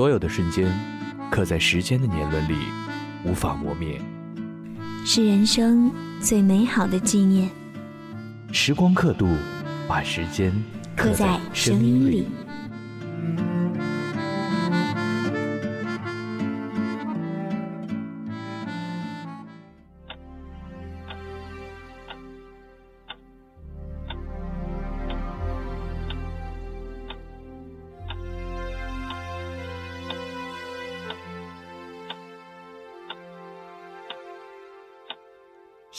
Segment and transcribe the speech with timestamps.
[0.00, 0.66] 所有的瞬间，
[1.30, 2.54] 刻在时间的年轮里，
[3.22, 4.00] 无法磨灭，
[5.04, 7.50] 是人生最美好的纪念。
[8.50, 9.28] 时光刻度，
[9.86, 10.50] 把时间
[10.96, 12.26] 刻在声音里。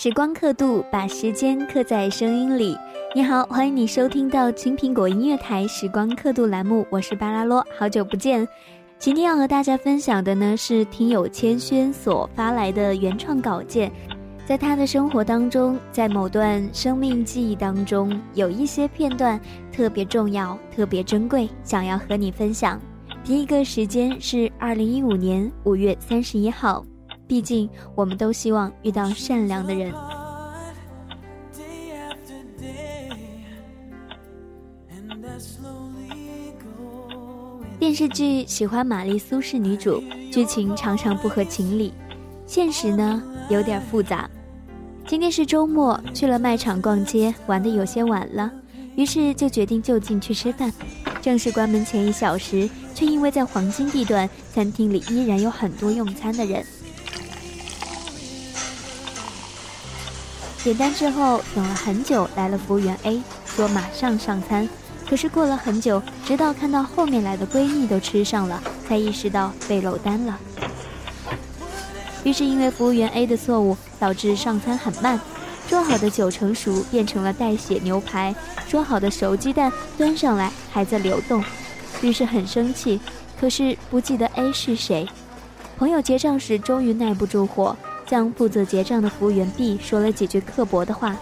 [0.04, 2.76] 时光刻度，把时间刻在声音里。
[3.14, 8.48] 你好，欢迎你收听到青苹果音乐台时光刻度栏目，我是巴拉罗，好久不见。
[8.98, 13.92] 今天要和大家分享的呢是听友千轩所发来的原创稿件，
[14.44, 19.40] 在他的生活当中，在某段生命记忆当中，有一些片段
[19.72, 22.82] 特别重要、特别珍贵，想要和你分享。
[23.24, 26.84] 第一个时间是二零一五年五月三十一号。
[27.32, 29.94] 毕竟，我们都希望遇到善良的人。
[37.80, 41.94] 电视剧喜欢玛丽苏是女主，剧情常常不合情理，
[42.46, 44.30] 现实呢有点复杂。
[45.08, 48.52] 今天是周末，去了卖场逛街，玩的有些晚了，
[48.98, 50.70] 于是就决定就近去吃饭。
[51.22, 56.62] 正式关门前一小时，却因为在黄金地段，餐厅里依然有很多用餐的人。
[60.64, 64.70] 点单之后等了很久，来了服务员 A 说马上上餐，
[65.10, 70.38] 可是过了很久，直到看到后面来的闺蜜都吃上了，才意识到被漏单了。
[72.24, 75.20] 于是因为服务员 A 的错误，导致上餐很慢，
[75.68, 78.36] 做好的九成熟变成了带血牛排，
[78.68, 81.44] 做好的熟鸡蛋端上来还在流动，
[82.02, 83.02] 于是很生气，
[83.40, 85.08] 可是不记得 A 是谁。
[85.80, 87.76] 朋友结账时终于耐不住火。
[88.12, 91.16] 向负责结账的服务员 B 说了几句刻薄的话，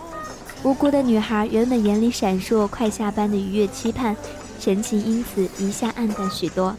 [0.64, 4.16] 无辜的女孩原本眼里闪烁快下班的愉悦期盼，
[4.60, 6.76] 神情因此一下暗淡许多。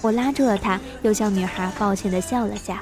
[0.00, 2.80] 我拉住了她，又向女孩抱歉地笑了下。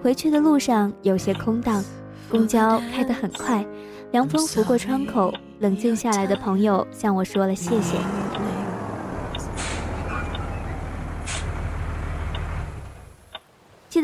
[0.00, 1.82] 回去的路上有些空荡，
[2.30, 3.66] 公交开得很快，
[4.12, 7.98] 凉风拂过窗口，冷静下来的朋友向我说了谢谢。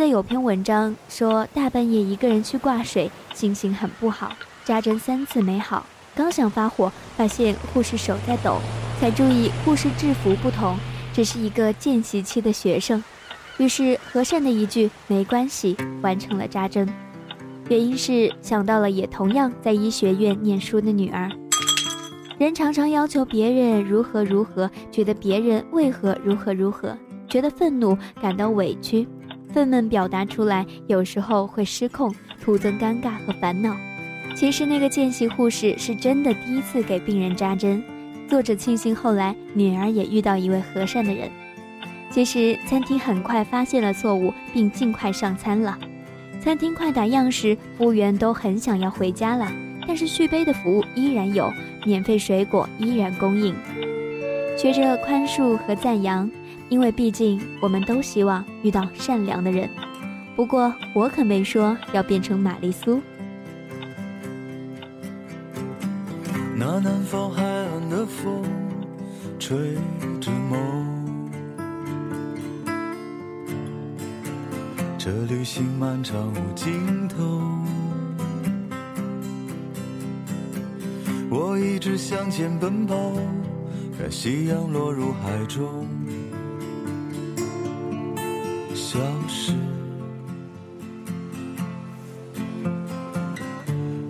[0.01, 4.33] 得有篇文章说，大半夜一个人去挂水，心情很不好。
[4.65, 5.85] 扎针三次没好，
[6.15, 8.59] 刚想发火，发现护士手在抖，
[8.99, 10.77] 才注意护士制服不同，
[11.13, 13.03] 只是一个见习期的学生。
[13.59, 16.89] 于是和善的一句“没关系”，完成了扎针。
[17.69, 21.31] 原因是想到了也同样在医学院念书的女儿。
[22.39, 26.97] 人常常要求别人如何如何，觉得别人为何如何如何，
[27.29, 29.07] 觉得愤怒，感到委屈。
[29.53, 33.77] 愤懑表达出来，有时候会失控，徒增尴尬和烦恼。
[34.35, 37.83] 其实那个见习护士是真的第一次给病人扎针。
[38.29, 41.29] 作者庆幸后来女儿也遇到一位和善的人。
[42.11, 45.77] 其实餐厅很快发现了错误，并尽快上餐了。
[46.41, 49.51] 餐厅快打烊时，服务员都很想要回家了，
[49.87, 51.53] 但是续杯的服务依然有，
[51.85, 53.55] 免费水果依然供应。
[54.57, 56.31] 学着宽恕和赞扬。
[56.71, 59.69] 因为毕竟我们都希望遇到善良的人，
[60.37, 63.03] 不过我可没说要变成玛丽苏。
[66.57, 68.45] 那南方海岸的风
[69.39, 69.75] 吹
[70.21, 71.29] 着梦，
[74.97, 77.17] 这旅行漫长无尽头，
[81.29, 82.95] 我一直向前奔跑，
[83.99, 85.89] 看夕阳落入海中，
[88.93, 88.99] 消
[89.29, 89.53] 失。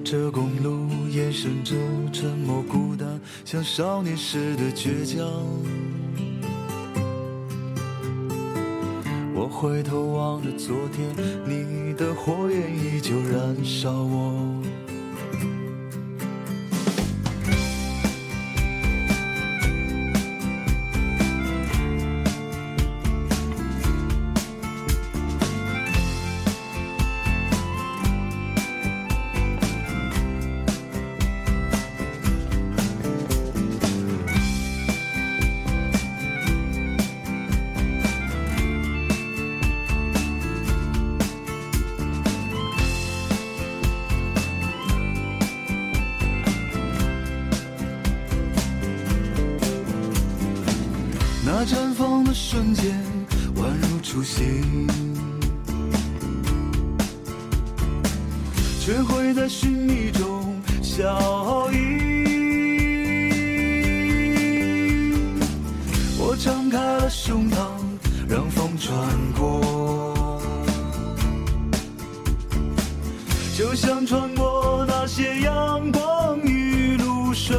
[0.02, 1.76] 这公路延伸着
[2.10, 5.22] 沉默孤单，像少年时的倔强。
[9.34, 14.59] 我回头望着昨天，你的火焰依旧燃烧我。
[58.80, 62.10] 却会在寻觅中消隐。
[66.18, 67.56] 我张开了胸膛，
[68.28, 68.96] 让风穿
[69.38, 70.40] 过，
[73.56, 77.56] 就像穿过那些阳光与露水。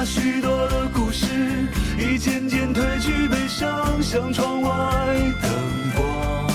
[0.00, 1.26] 那许多的故事，
[1.98, 4.70] 已渐渐褪去悲伤，像窗外
[5.42, 5.50] 灯
[5.96, 6.46] 光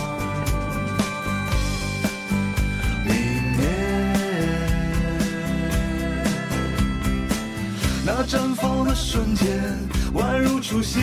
[3.03, 3.13] 明
[3.57, 3.67] 灭。
[8.05, 9.77] 那绽放的瞬间，
[10.13, 11.01] 宛如初心，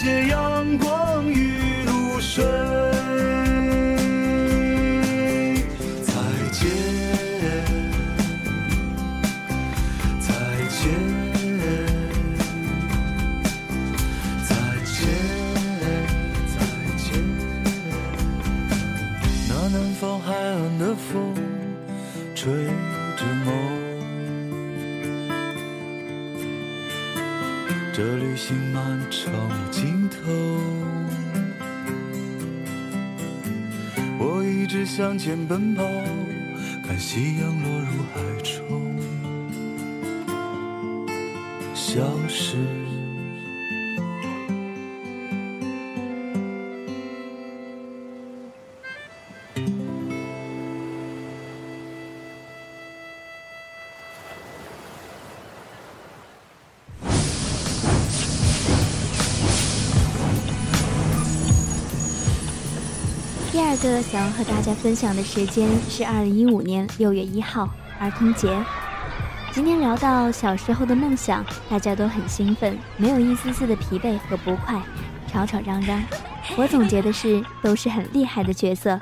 [0.00, 2.77] 些阳光雨露水。
[63.68, 67.68] 二个想要和大家分享的时间是二零一五年六月一号
[68.00, 68.58] 儿童节。
[69.52, 74.80] 今天聊到小时候的梦想，大家都很兴奋，没有一丝丝的疲惫和不快，
[75.30, 76.02] 吵吵嚷嚷。
[76.56, 78.98] 我总结的是，都是很厉害的角色。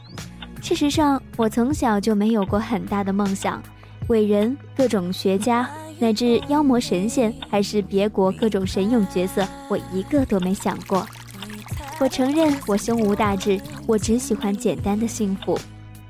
[0.60, 3.62] 事实上，我从小就没有过很大的梦想，
[4.08, 5.70] 伟人、各种学家，
[6.00, 11.06] 乃至妖魔神仙，还是别国各种神勇角色，我一个都没想过。
[11.98, 15.58] 我承认我胸无大志，我只喜欢简单的幸福。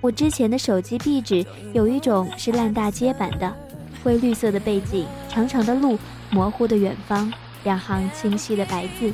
[0.01, 3.55] 我之前的手机壁纸有一种是烂大街版的，
[4.03, 5.97] 灰绿色的背景，长长的路，
[6.31, 9.13] 模糊的远方，两行清晰的白字：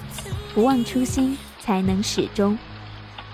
[0.54, 2.56] 不忘初心，才能始终。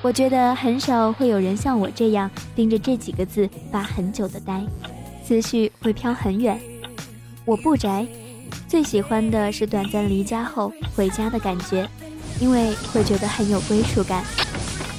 [0.03, 4.65] 我觉得很少会有人像我这样盯着这几个字发很久的呆，
[5.23, 6.61] 思绪会飘很远。
[7.45, 8.05] 我不宅，
[8.67, 11.89] 最喜欢的是短暂离家后回家的感觉。
[12.41, 14.25] 因为会觉得很有归属感。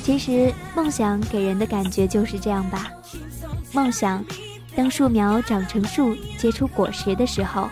[0.03, 2.87] 其实梦想给人的感觉就是这样吧。
[3.71, 4.25] 梦想，
[4.75, 7.69] 当树苗长成树、结出果实的时候，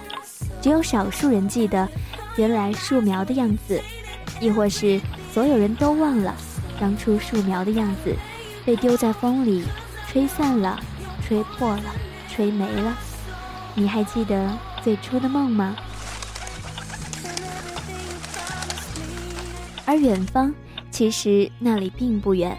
[0.61, 1.87] 只有少数人记得
[2.35, 3.81] 原来树苗的样子，
[4.39, 5.01] 亦或是
[5.33, 6.35] 所有人都忘了
[6.79, 8.15] 当初树苗的样子，
[8.63, 9.63] 被丢在风里，
[10.07, 10.79] 吹散了，
[11.25, 11.83] 吹破了，
[12.29, 12.95] 吹没了。
[13.73, 15.75] 你还记得最初的梦吗？
[19.87, 20.53] 而远方，
[20.91, 22.55] 其实那里并不远。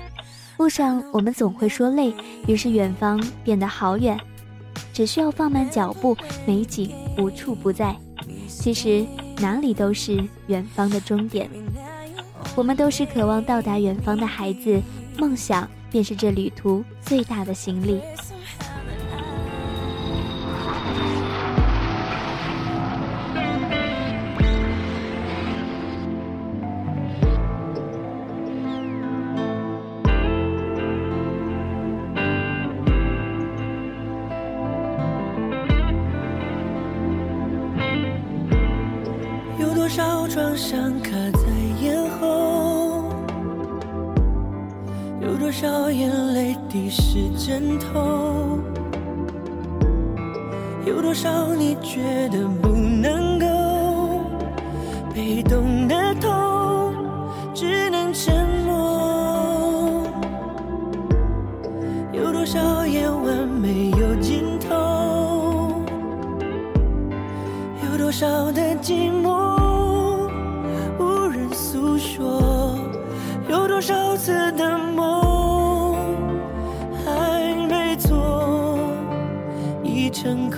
[0.57, 2.13] 路上我们总会说累，
[2.47, 4.19] 于是远方变得好远。
[4.95, 6.17] 只需要放慢脚步，
[6.47, 7.95] 美景无处不在。
[8.49, 9.07] 其实
[9.39, 11.49] 哪里都是远方的终点。
[12.57, 14.81] 我们都是渴望到达远方的孩子，
[15.19, 18.01] 梦想便是这旅途最大的行李。
[46.71, 48.59] 枕头，
[50.85, 53.47] 有多少你觉得不能够？
[55.15, 56.93] 被动的痛，
[57.55, 60.07] 只能沉默。
[62.13, 65.83] 有多少夜晚没有尽头？
[67.91, 69.18] 有多少的寂寞
[80.21, 80.58] 成空。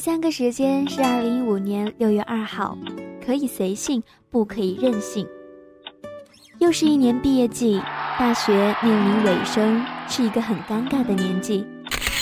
[0.00, 2.76] 三个时间是二零一五年六月二号，
[3.22, 5.28] 可以随性，不可以任性。
[6.58, 7.78] 又是一年毕业季，
[8.18, 11.66] 大学面临尾声，是一个很尴尬的年纪。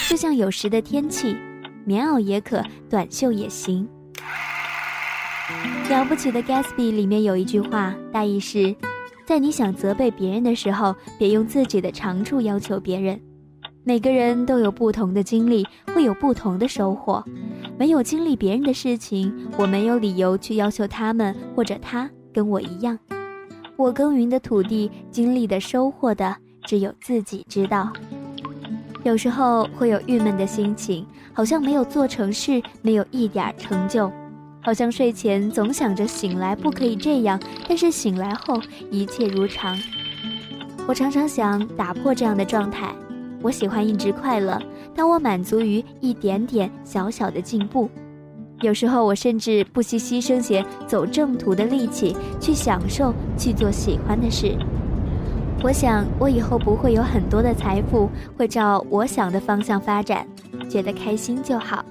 [0.09, 1.37] 就像有时的天气，
[1.85, 3.89] 棉袄也可，短袖也行。
[5.89, 8.75] 了不起的 Gatsby 里面有一句话，大意是：
[9.25, 13.21] 在你想责备别人的时候，别用自己的长处要求别人。
[13.89, 17.25] 每个人都有不同的经历，会有不同的收获。
[17.79, 22.99] 没有经历别人的事情，我没有理由去要求他们或者他跟我一样。
[23.77, 27.91] 我耕耘的土地，经历的、收获的，只有自己知道。
[29.05, 34.13] 有时候会有郁闷的心情，好像没有做成事，没有一点成就，
[34.61, 39.79] 好像睡前总想着醒来不可以这样，但是醒来后一切如常。
[40.87, 42.95] 我常常想打破这样的状态。
[43.43, 44.61] 我喜欢一直快乐，
[44.95, 47.89] 当我满足于一点点小小的进步。
[48.61, 54.57] 有时候我甚至不惜牺牲些走正途的力气，去享受，去做喜欢的事。
[55.63, 60.27] 我想，我以后不会有很多的财富，会照我想的方向发展，
[60.69, 61.85] 觉得开心就好。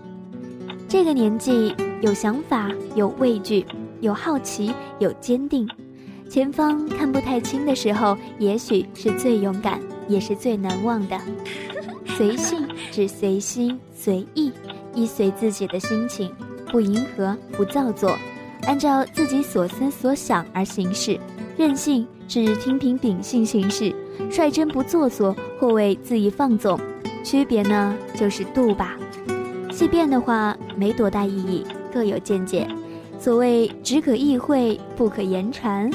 [0.88, 3.66] 这个年纪，有想法，有畏惧，
[4.00, 5.68] 有好奇，有坚定。
[6.30, 11.20] 前方看不太清的时候，也许是最勇敢，也是最难忘的。
[12.16, 14.52] 随性， 只随心，随意，
[14.94, 16.32] 依随自己的心情。
[16.72, 18.18] 不迎合，不造作，
[18.64, 21.18] 按照自己所思所想而行事；
[21.58, 23.96] 任性指听凭秉性行事，
[24.30, 26.78] 率真不做作或为恣意放纵。
[27.24, 28.98] 区别呢，就是度吧。
[29.72, 32.68] 细变的话，没多大意义，各有见解。
[33.20, 35.90] 所谓只可意会，不可言传。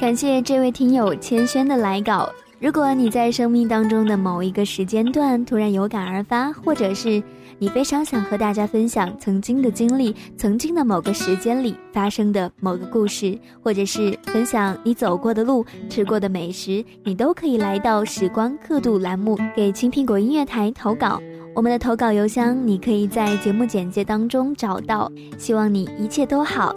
[0.00, 2.26] 感谢这位听友千轩的来稿。
[2.58, 7.22] 如果你在生命当中的某一个时间段突然有感而发，或者是
[7.58, 21.20] 你非常想和大家分享曾经的经历，曾经的某个时间里发生的某个故事，或者是分享你走过的路、吃过的美食，你都可以来到时光刻度栏目给青苹果音乐台投稿。
[21.54, 25.12] 我们的投稿邮箱你可以在节目简介当中找到。
[25.36, 26.74] 希望你一切都好。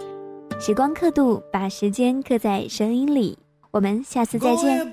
[0.60, 3.38] 时光刻度，把时间刻在声音里。
[3.70, 4.90] 我们下次再见。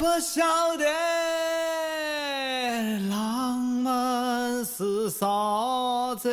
[3.09, 5.25] 浪漫是啥
[6.19, 6.29] 子。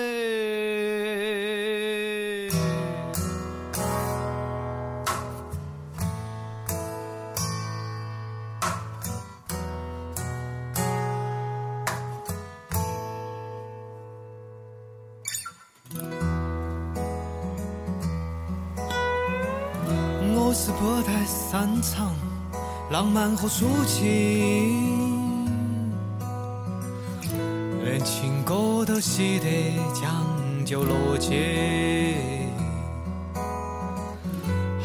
[21.50, 22.14] 散场
[22.90, 25.46] 浪漫和抒情，
[27.82, 30.26] 连情歌都写得讲
[30.66, 32.14] 究逻辑。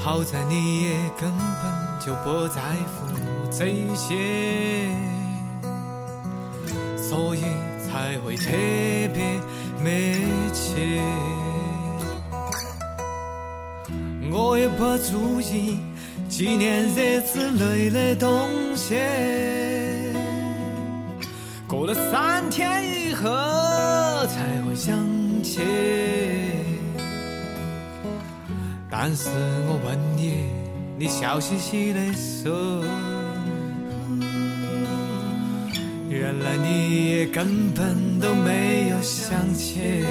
[0.02, 3.12] 好在你也根本就不在乎
[3.52, 4.88] 这些，
[6.97, 7.41] 所以
[7.86, 8.52] 才会特
[9.13, 9.38] 别
[9.84, 10.17] 美
[10.54, 11.02] 气。
[14.32, 15.78] 我也不注意
[16.35, 18.95] 纪念日之类的东西，
[21.67, 23.21] 过了三天以后
[24.25, 24.97] 才会想
[25.43, 25.61] 起。
[28.89, 29.29] 但是
[29.67, 30.49] 我问你，
[30.97, 32.83] 你笑嘻嘻的说，
[36.09, 40.03] 原来你也根本都没有想起。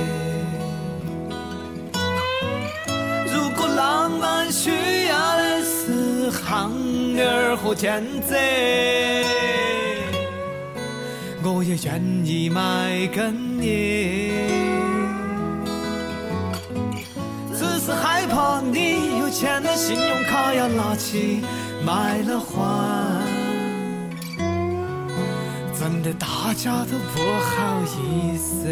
[7.63, 8.35] 和坚持，
[11.45, 14.33] 我也愿意买给你，
[17.55, 21.41] 只是害怕你有钱的信用卡要拿起
[21.87, 23.23] 买了还，
[25.79, 28.67] 真的大家都不好意思。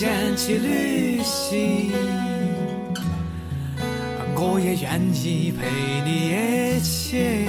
[0.00, 1.92] 去旅行，
[4.34, 5.60] 我也愿意陪
[6.06, 7.46] 你一起，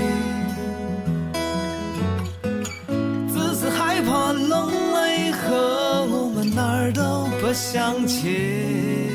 [3.32, 4.52] 只是害怕冷
[4.92, 5.48] 了以后
[6.08, 6.42] 我们。
[6.54, 9.08] 哪儿都不想去。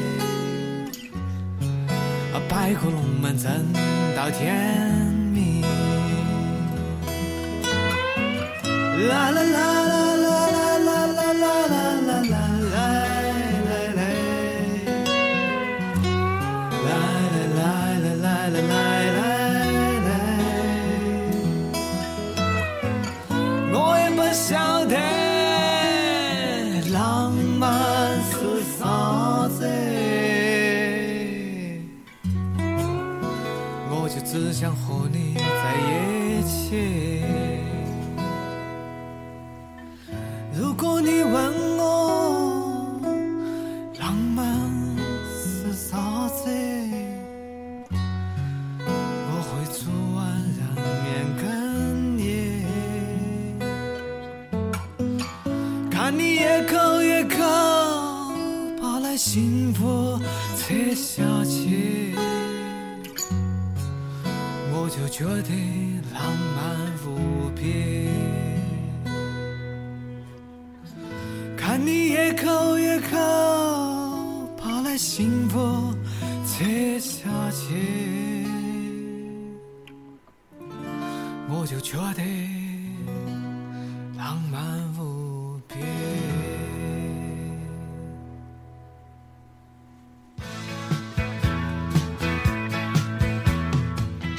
[2.48, 3.62] 白骨龙门阵
[4.16, 4.56] 到天
[5.34, 5.60] 明。
[9.08, 9.75] 啦啦啦
[56.06, 57.42] 看你一口一口
[58.80, 60.20] 把那幸福
[60.56, 62.14] 吃下去。
[64.70, 65.50] 我就觉得
[66.14, 66.22] 浪
[66.54, 68.15] 漫无边，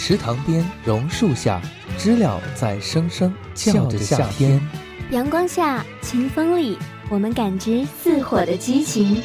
[0.07, 1.61] 池塘边，榕树下，
[1.97, 4.57] 知了在声声叫着夏天。
[5.11, 9.21] 阳光下，清风里，我们感知似火的激情。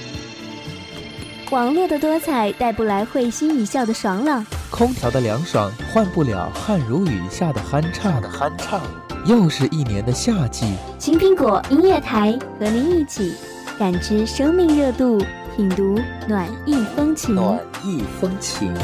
[1.53, 8.21] 网络的多彩带不来会心一笑的爽朗，空调的凉爽换不了汗如雨下的酣畅。
[8.21, 8.81] 的酣畅，
[9.25, 10.75] 又是一年的夏季。
[10.99, 13.37] 青苹果音乐台和您一起
[13.79, 17.37] 感知生命热度，品读暖意风情。
[17.37, 18.75] 暖意风情。